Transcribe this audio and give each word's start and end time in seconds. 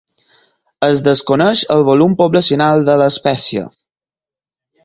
Es 0.87 1.03
desconeix 1.07 1.61
el 1.77 1.85
volum 1.91 2.17
poblacional 2.23 2.89
de 2.91 2.97
l'espècie. 3.03 3.71